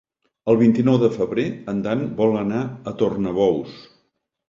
El 0.53 0.55
vint-i-nou 0.61 0.97
de 1.03 1.09
febrer 1.17 1.45
en 1.75 1.85
Dan 1.89 2.03
vol 2.25 2.37
anar 2.43 2.65
a 2.93 2.99
Tornabous. 3.05 3.81